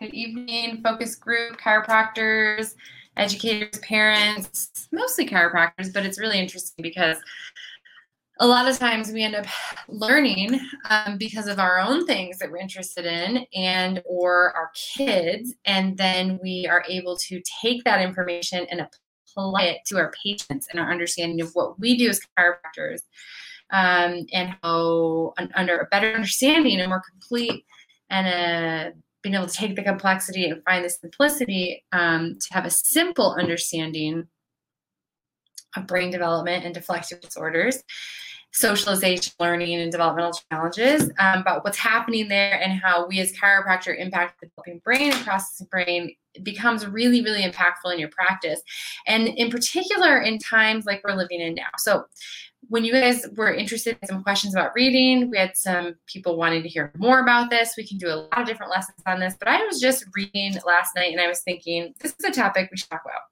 [0.00, 2.74] Good evening, focus group, chiropractors,
[3.18, 7.18] educators, parents, mostly chiropractors, but it's really interesting because
[8.38, 9.44] a lot of times we end up
[9.88, 10.58] learning
[10.88, 15.98] um, because of our own things that we're interested in and or our kids and
[15.98, 20.80] then we are able to take that information and apply it to our patients and
[20.80, 23.00] our understanding of what we do as chiropractors
[23.70, 27.66] um, and how under a better understanding and more complete
[28.08, 28.92] and a
[29.22, 33.36] being able to take the complexity and find the simplicity um, to have a simple
[33.38, 34.26] understanding
[35.76, 37.82] of brain development and deflective disorders
[38.52, 43.96] socialization, learning, and developmental challenges um, about what's happening there and how we as chiropractor
[43.96, 48.60] impact the developing brain and processing brain becomes really, really impactful in your practice.
[49.06, 51.70] And in particular, in times like we're living in now.
[51.78, 52.04] So,
[52.70, 56.62] when you guys were interested in some questions about reading, we had some people wanting
[56.62, 57.74] to hear more about this.
[57.76, 60.54] We can do a lot of different lessons on this, but I was just reading
[60.64, 63.22] last night and I was thinking, this is a topic we should talk about.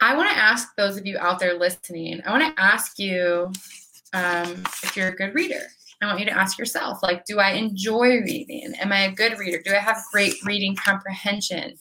[0.00, 3.50] I want to ask those of you out there listening, I want to ask you
[4.12, 5.62] um, if you're a good reader.
[6.00, 8.74] I want you to ask yourself, like, do I enjoy reading?
[8.80, 9.60] Am I a good reader?
[9.64, 11.74] Do I have great reading comprehension?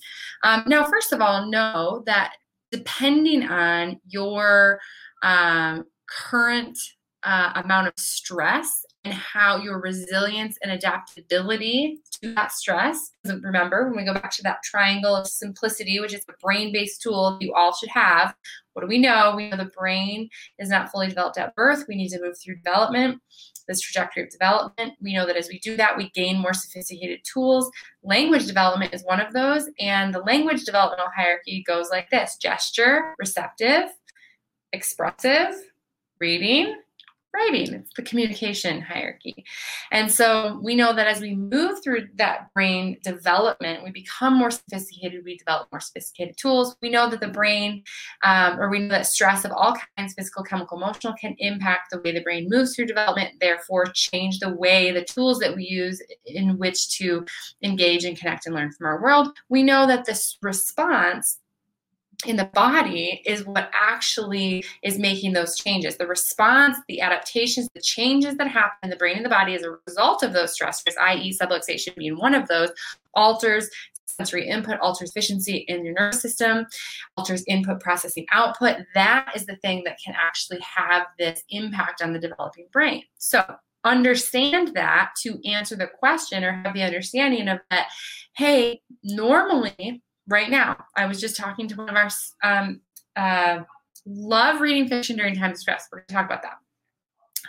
[0.43, 2.33] Um, now, first of all, know that
[2.71, 4.79] depending on your
[5.21, 6.77] um, current
[7.23, 13.11] uh, amount of stress and how your resilience and adaptability to that stress.
[13.25, 17.01] Remember, when we go back to that triangle of simplicity, which is a brain based
[17.01, 18.33] tool you all should have,
[18.73, 19.33] what do we know?
[19.35, 21.85] We know the brain is not fully developed at birth.
[21.87, 23.21] We need to move through development,
[23.67, 24.93] this trajectory of development.
[25.01, 27.69] We know that as we do that, we gain more sophisticated tools.
[28.03, 29.69] Language development is one of those.
[29.79, 33.89] And the language developmental hierarchy goes like this gesture, receptive,
[34.71, 35.55] expressive,
[36.19, 36.75] reading,
[37.33, 37.73] writing.
[37.73, 39.43] It's the communication hierarchy.
[39.91, 44.51] And so we know that as we move through that brain development, we become more
[44.51, 46.75] sophisticated, we develop more sophisticated tools.
[46.81, 47.83] We know that the brain,
[48.23, 52.01] um, or we know that stress of all kinds, physical, chemical, emotional, can impact the
[52.01, 56.01] way the brain moves through development, therefore, change the way the tools that we use
[56.25, 57.25] in which to
[57.63, 59.29] engage and connect and learn from our world.
[59.49, 61.39] We know that this response
[62.25, 65.97] in the body is what actually is making those changes.
[65.97, 69.63] The response, the adaptations, the changes that happen in the brain and the body as
[69.63, 72.71] a result of those stressors, i.e., subluxation being one of those,
[73.13, 73.69] alters
[74.05, 76.65] sensory input, alters efficiency in your nervous system,
[77.17, 78.77] alters input processing output.
[78.93, 83.03] That is the thing that can actually have this impact on the developing brain.
[83.17, 83.43] So,
[83.83, 87.87] understand that to answer the question or have the understanding of that,
[88.35, 90.77] hey, normally right now.
[90.95, 92.09] I was just talking to one of our
[92.43, 92.81] um,
[93.15, 93.63] uh,
[94.05, 95.87] love reading fiction during times of stress.
[95.91, 96.57] We're going to talk about that.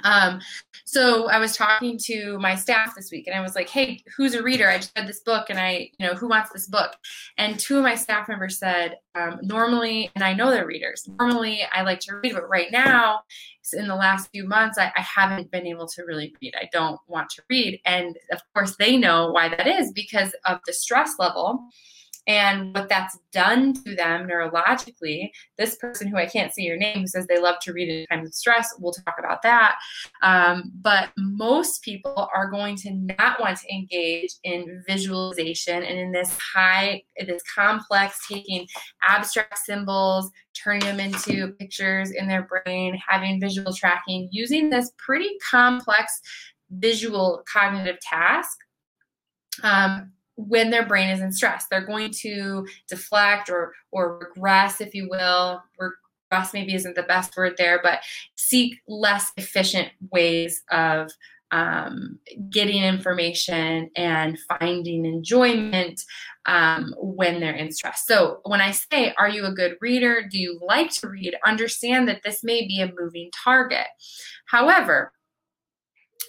[0.03, 0.41] Um,
[0.85, 4.35] so I was talking to my staff this week and I was like, Hey, who's
[4.35, 4.69] a reader?
[4.69, 6.97] I just read this book and I, you know, who wants this book?
[7.39, 11.63] And two of my staff members said, um, normally, and I know they're readers, normally
[11.73, 13.21] I like to read, but right now,
[13.73, 16.55] in the last few months, I, I haven't been able to really read.
[16.61, 17.81] I don't want to read.
[17.87, 21.67] And of course, they know why that is because of the stress level
[22.27, 25.31] and what that's done to them neurologically.
[25.59, 28.07] This person who I can't see your name, who says they love to read in
[28.07, 29.77] times of stress, we'll talk about that.
[30.23, 36.13] Um, but most people are going to not want to engage in visualization and in
[36.13, 38.67] this high, this complex, taking
[39.07, 45.31] abstract symbols, turning them into pictures in their brain, having visual tracking, using this pretty
[45.51, 46.21] complex
[46.71, 48.59] visual cognitive task
[49.63, 51.67] um, when their brain is in stress.
[51.71, 55.63] They're going to deflect or or regress, if you will.
[55.79, 58.01] Regress maybe isn't the best word there, but
[58.37, 61.11] seek less efficient ways of
[61.51, 62.19] um,
[62.51, 66.03] getting information and finding enjoyment
[66.47, 68.05] um, when they're in stress.
[68.07, 70.27] So, when I say, Are you a good reader?
[70.29, 71.37] Do you like to read?
[71.47, 73.87] Understand that this may be a moving target.
[74.47, 75.13] However,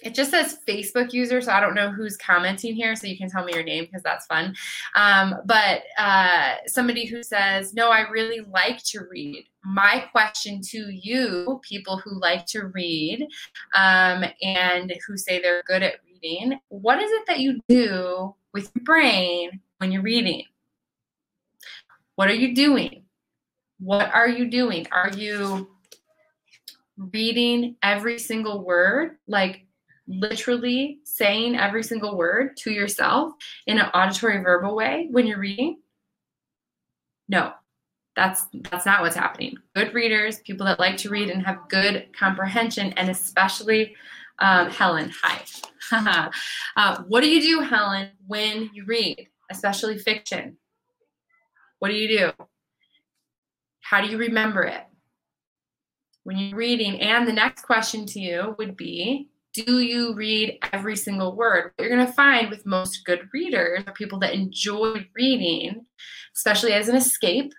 [0.02, 3.28] it just says Facebook user, so I don't know who's commenting here, so you can
[3.28, 4.54] tell me your name because that's fun.
[4.94, 9.44] Um, but uh, somebody who says, No, I really like to read.
[9.64, 13.26] My question to you, people who like to read
[13.74, 18.70] um, and who say they're good at reading, what is it that you do with
[18.74, 20.44] your brain when you're reading?
[22.14, 23.04] What are you doing?
[23.78, 24.86] What are you doing?
[24.90, 25.68] Are you
[26.96, 29.16] reading every single word?
[29.28, 29.65] Like,
[30.08, 33.32] literally saying every single word to yourself
[33.66, 35.78] in an auditory verbal way when you're reading?
[37.28, 37.52] No.
[38.14, 39.58] That's that's not what's happening.
[39.74, 43.94] Good readers, people that like to read and have good comprehension, and especially
[44.38, 45.12] um, Helen.
[45.22, 46.30] Hi.
[46.76, 49.28] uh, what do you do, Helen, when you read?
[49.50, 50.56] especially fiction,
[51.78, 52.32] what do you do?
[53.80, 54.82] How do you remember it?
[56.24, 60.96] When you're reading, and the next question to you would be Do you read every
[60.96, 61.72] single word?
[61.76, 65.86] What you're going to find with most good readers or people that enjoy reading,
[66.34, 67.54] especially as an escape,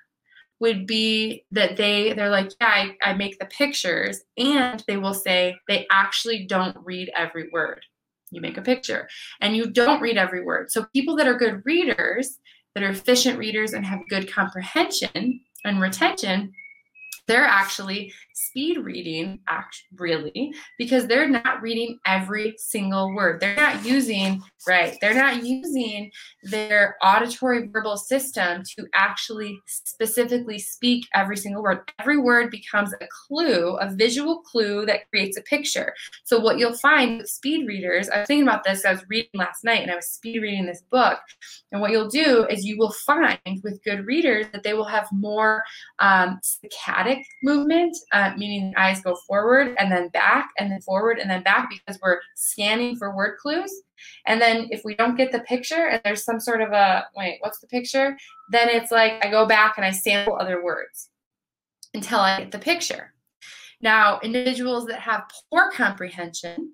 [0.60, 5.14] would be that they they're like yeah I, I make the pictures and they will
[5.14, 7.84] say they actually don't read every word
[8.32, 9.08] you make a picture
[9.40, 12.40] and you don't read every word so people that are good readers
[12.74, 16.52] that are efficient readers and have good comprehension and retention
[17.28, 23.40] they're actually speed reading actually really because they're not reading every single word.
[23.40, 26.12] They're not using right they're not using
[26.44, 31.92] their auditory verbal system to actually specifically speak every single word.
[32.00, 35.94] Every word becomes a clue a visual clue that creates a picture.
[36.24, 39.32] So what you'll find with speed readers i was thinking about this i was reading
[39.34, 41.20] last night and i was speed reading this book.
[41.72, 45.08] And what you'll do is you will find with good readers that they will have
[45.12, 45.64] more
[46.00, 51.30] um, saccadic movement uh, meaning eyes go forward and then back and then forward and
[51.30, 53.72] then back because we're scanning for word clues.
[54.26, 57.38] And then if we don't get the picture and there's some sort of a wait,
[57.42, 58.18] what's the picture?
[58.50, 61.10] Then it's like I go back and I sample other words
[61.94, 63.14] until I get the picture.
[63.82, 66.74] Now, individuals that have poor comprehension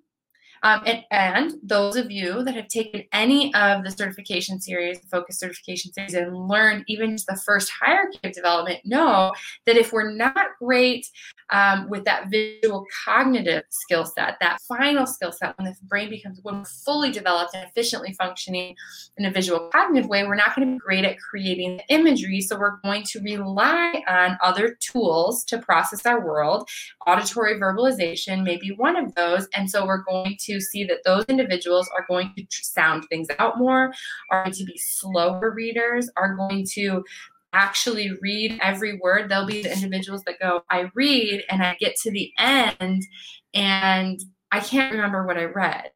[0.64, 5.08] um, and, and, those of you that have taken any of the certification series, the
[5.08, 9.34] focus certification series, and learned even just the first hierarchy of development know
[9.66, 11.06] that if we're not great
[11.50, 16.40] um, with that visual cognitive skill set, that final skill set, when the brain becomes
[16.44, 18.76] when fully developed and efficiently functioning
[19.18, 22.40] in a visual cognitive way, we're not going to be great at creating the imagery.
[22.40, 26.70] So we're going to rely on other tools to process our world.
[27.06, 29.48] Auditory verbalization may be one of those.
[29.54, 33.58] And so we're going to see that those individuals are going to sound things out
[33.58, 33.94] more,
[34.32, 37.04] are going to be slower readers, are going to
[37.54, 39.30] actually read every word.
[39.30, 43.04] They'll be the individuals that go, I read and I get to the end
[43.54, 44.20] and
[44.52, 45.92] I can't remember what I read.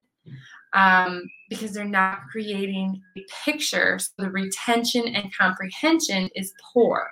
[0.74, 3.98] Um, because they're not creating a picture.
[4.00, 7.10] So the retention and comprehension is poor.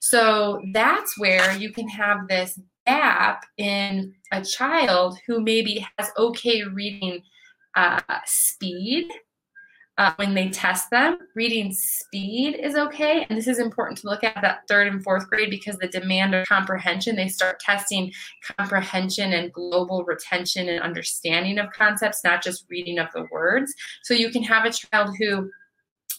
[0.00, 6.62] So that's where you can have this gap in a child who maybe has okay
[6.64, 7.22] reading
[7.76, 9.08] uh, speed
[9.98, 11.18] uh, when they test them.
[11.34, 13.26] Reading speed is okay.
[13.28, 16.34] And this is important to look at that third and fourth grade because the demand
[16.34, 18.12] of comprehension, they start testing
[18.56, 23.74] comprehension and global retention and understanding of concepts, not just reading of the words.
[24.02, 25.50] So you can have a child who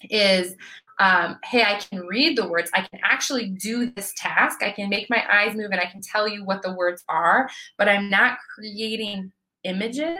[0.10, 0.56] is
[1.00, 2.70] um, hey, I can read the words.
[2.74, 4.64] I can actually do this task.
[4.64, 7.50] I can make my eyes move and I can tell you what the words are,
[7.78, 9.32] but I'm not creating
[9.64, 10.20] images.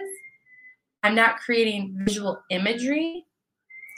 [1.04, 3.26] I'm not creating visual imagery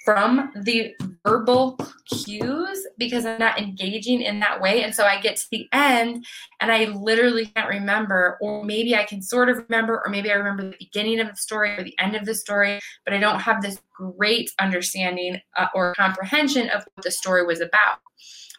[0.05, 4.83] from the verbal cues because I'm not engaging in that way.
[4.83, 6.25] And so I get to the end
[6.61, 10.35] and I literally can't remember, or maybe I can sort of remember, or maybe I
[10.35, 13.39] remember the beginning of the story or the end of the story, but I don't
[13.39, 17.97] have this great understanding uh, or comprehension of what the story was about.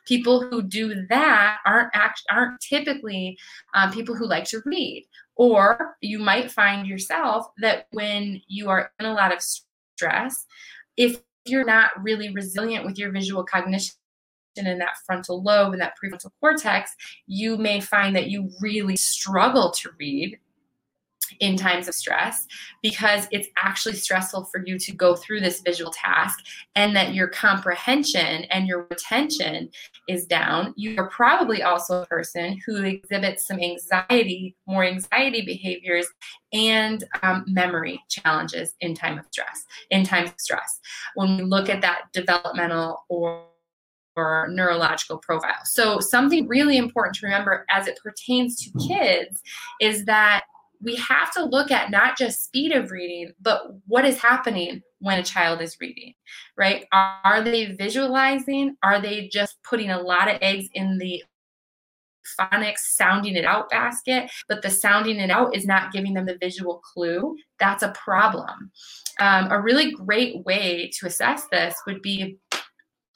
[0.07, 3.39] People who do that aren't act- aren't typically
[3.75, 5.07] um, people who like to read.
[5.37, 10.47] Or you might find yourself that when you are in a lot of stress,
[10.97, 13.95] if you're not really resilient with your visual cognition
[14.57, 16.91] in that frontal lobe and that prefrontal cortex,
[17.27, 20.39] you may find that you really struggle to read
[21.41, 22.47] in times of stress
[22.83, 27.29] because it's actually stressful for you to go through this visual task and that your
[27.29, 29.69] comprehension and your retention
[30.09, 30.73] is down.
[30.77, 36.07] You are probably also a person who exhibits some anxiety, more anxiety behaviors,
[36.53, 39.65] and um, memory challenges in time of stress.
[39.91, 40.81] In times of stress,
[41.15, 43.47] when we look at that developmental or
[44.17, 45.61] or neurological profile.
[45.65, 49.43] So, something really important to remember as it pertains to kids
[49.81, 50.45] is that
[50.81, 55.19] we have to look at not just speed of reading, but what is happening when
[55.19, 56.15] a child is reading,
[56.57, 56.87] right?
[56.93, 58.77] Are, are they visualizing?
[58.83, 61.23] Are they just putting a lot of eggs in the
[62.39, 66.39] phonics sounding it out basket, but the sounding it out is not giving them the
[66.39, 67.37] visual clue?
[67.61, 68.71] That's a problem.
[69.21, 72.39] Um, a really great way to assess this would be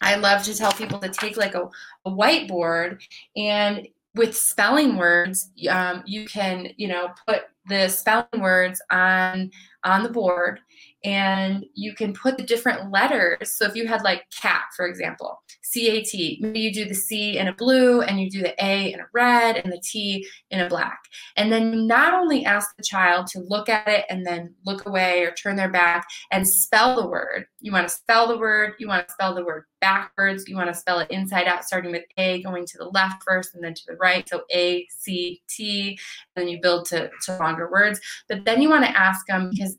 [0.02, 1.69] I love to tell people to take like a,
[2.07, 3.02] a whiteboard
[3.37, 9.50] and with spelling words, um, you can, you know, put the spelling words on
[9.84, 10.60] on the board
[11.02, 13.56] and you can put the different letters.
[13.56, 16.94] So if you had like cat, for example, C A T, maybe you do the
[16.94, 20.26] C in a blue and you do the A in a red and the T
[20.50, 21.00] in a black.
[21.37, 24.84] And then you not only ask the child to look at it and then look
[24.84, 27.46] away or turn their back and spell the word.
[27.60, 30.68] You want to spell the word, you want to spell the word backwards, you want
[30.68, 33.72] to spell it inside out, starting with A, going to the left first and then
[33.72, 34.28] to the right.
[34.28, 35.99] So A, C, T,
[36.37, 37.99] and then you build to, to longer words.
[38.28, 39.70] But then you want to ask them because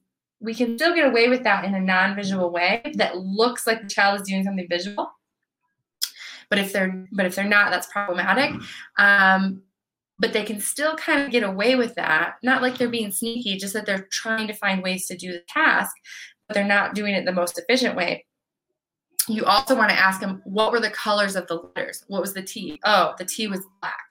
[0.41, 3.87] we can still get away with that in a non-visual way that looks like the
[3.87, 5.11] child is doing something visual.
[6.49, 8.59] But if they're but if they're not that's problematic.
[8.97, 9.61] Um,
[10.19, 12.35] but they can still kind of get away with that.
[12.43, 15.41] Not like they're being sneaky just that they're trying to find ways to do the
[15.47, 15.95] task
[16.51, 18.25] but they're not doing it the most efficient way.
[19.29, 22.03] You also want to ask them what were the colors of the letters?
[22.07, 22.77] What was the t?
[22.83, 24.10] Oh the t was black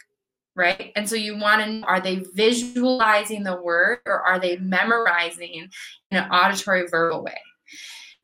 [0.61, 0.93] right?
[0.95, 5.69] And so you want to know are they visualizing the word or are they memorizing
[6.11, 7.38] in an auditory verbal way?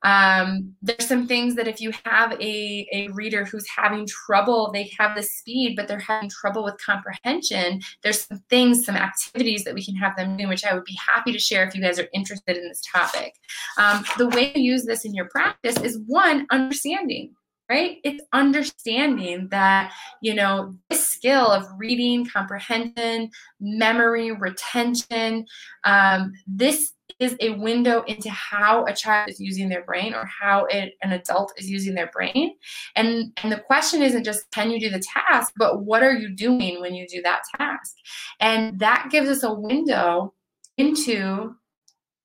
[0.02, 4.92] Um, there's some things that if you have a, a reader who's having trouble, they
[4.98, 9.74] have the speed, but they're having trouble with comprehension, there's some things, some activities that
[9.74, 11.98] we can have them do, which I would be happy to share if you guys
[11.98, 13.32] are interested in this topic.
[13.78, 17.34] Um, the way you use this in your practice is one, understanding
[17.68, 17.98] right?
[18.04, 23.30] It's understanding that, you know, this skill of reading, comprehension,
[23.60, 25.46] memory, retention,
[25.84, 30.66] um, this is a window into how a child is using their brain or how
[30.66, 32.54] it, an adult is using their brain.
[32.94, 36.34] And, and the question isn't just can you do the task, but what are you
[36.34, 37.94] doing when you do that task?
[38.40, 40.34] And that gives us a window
[40.76, 41.54] into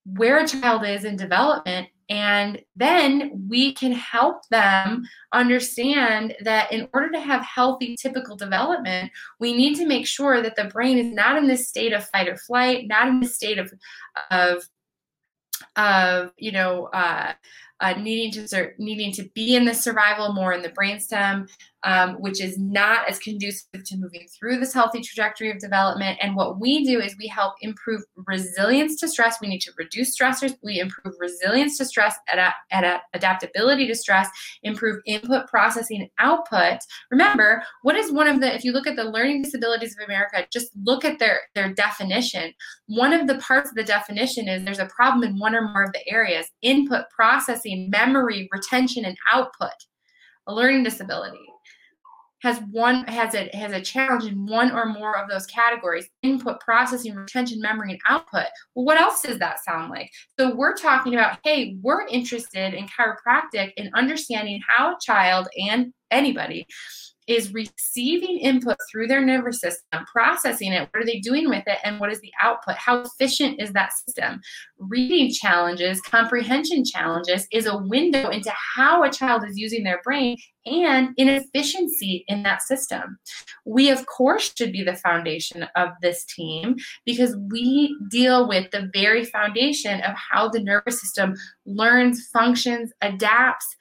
[0.06, 6.90] where a child is in development and then we can help them understand that in
[6.94, 11.08] order to have healthy typical development, we need to make sure that the brain is
[11.08, 13.72] not in this state of fight or flight, not in this state of,
[14.30, 14.68] of,
[15.78, 17.32] of you know, uh,
[17.82, 21.50] uh, needing to needing to be in the survival more in the brainstem,
[21.84, 26.20] um, which is not as conducive to moving through this healthy trajectory of development.
[26.22, 29.38] And what we do is we help improve resilience to stress.
[29.42, 30.54] We need to reduce stressors.
[30.64, 34.30] We improve resilience to stress, ad- ad- adaptability to stress,
[34.62, 36.80] improve input processing output.
[37.10, 40.46] Remember, what is one of the, if you look at the Learning Disabilities of America,
[40.54, 42.54] just look at their, their definition.
[42.86, 45.84] One of the parts of the definition is there's a problem in one or more
[45.84, 49.72] of the areas input, processing, memory, retention, and output.
[50.48, 51.38] A learning disability
[52.42, 56.60] has one has a has a challenge in one or more of those categories input
[56.60, 60.10] processing retention memory and output well what else does that sound like
[60.40, 65.94] so we're talking about hey we're interested in chiropractic in understanding how a child and
[66.10, 66.66] anybody
[67.32, 70.90] is receiving input through their nervous system, processing it.
[70.92, 71.78] What are they doing with it?
[71.84, 72.76] And what is the output?
[72.76, 74.42] How efficient is that system?
[74.78, 80.38] Reading challenges, comprehension challenges is a window into how a child is using their brain
[80.66, 83.18] and inefficiency in that system.
[83.66, 88.90] We, of course, should be the foundation of this team because we deal with the
[88.94, 91.36] very foundation of how the nervous system
[91.66, 93.76] learns, functions, adapts,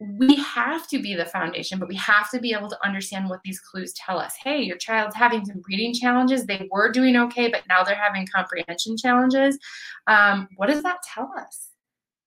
[0.00, 3.40] we have to be the foundation, but we have to be able to understand what
[3.44, 4.34] these clues tell us.
[4.42, 6.46] Hey, your child's having some reading challenges.
[6.46, 9.58] They were doing okay, but now they're having comprehension challenges.
[10.06, 11.70] Um, what does that tell us?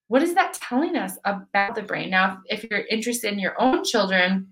[0.08, 2.10] What is that telling us about the brain?
[2.10, 4.50] Now, if you're interested in your own children,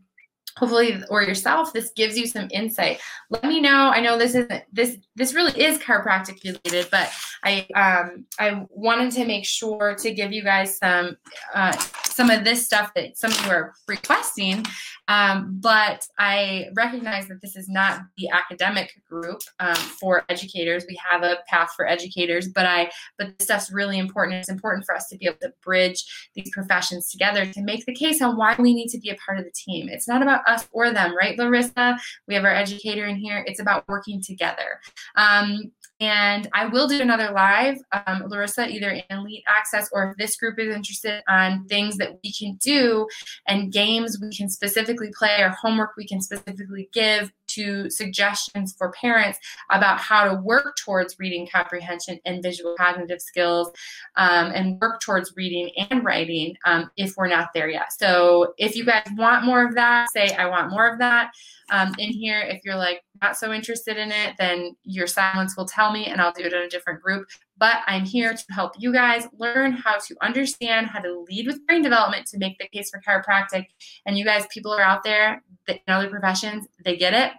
[0.60, 3.00] hopefully or yourself this gives you some insight
[3.30, 7.10] let me know i know this isn't this this really is chiropractic related but
[7.44, 11.16] i um i wanted to make sure to give you guys some
[11.56, 11.72] uh
[12.06, 14.64] some of this stuff that some of you are requesting
[15.10, 20.86] um, but I recognize that this is not the academic group um, for educators.
[20.88, 24.38] We have a path for educators, but I but this stuff's really important.
[24.38, 27.96] It's important for us to be able to bridge these professions together to make the
[27.96, 29.90] case on why we need to be a part of the team.
[29.90, 31.98] It's not about us or them, right, Larissa?
[32.28, 33.44] We have our educator in here.
[33.48, 34.80] It's about working together.
[35.16, 40.18] Um, and I will do another live, um, Larissa, either in Elite Access or if
[40.18, 43.06] this group is interested on things that we can do
[43.48, 48.92] and games we can specifically play or homework we can specifically give to suggestions for
[48.92, 49.40] parents
[49.70, 53.72] about how to work towards reading comprehension and visual cognitive skills
[54.16, 57.92] um, and work towards reading and writing um, if we're not there yet.
[57.94, 61.32] So if you guys want more of that, say, I want more of that
[61.72, 62.40] um, in here.
[62.40, 66.22] If you're like not so interested in it, then your silence will tell me and
[66.22, 67.28] I'll do it in a different group.
[67.58, 71.66] But I'm here to help you guys learn how to understand how to lead with
[71.68, 73.68] brain development to make the case for chiropractic.
[74.06, 77.32] And you guys, people are out there that in other professions, they get it,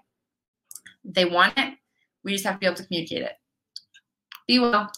[1.04, 1.74] they want it.
[2.24, 3.32] We just have to be able to communicate it.
[4.46, 4.90] Be well.